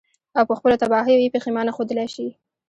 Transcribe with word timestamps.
او 0.37 0.43
په 0.49 0.53
خپلو 0.59 0.79
تباهيو 0.83 1.21
ئې 1.23 1.33
پښېمانه 1.35 1.71
ښودلے 1.75 2.05
شي. 2.13 2.27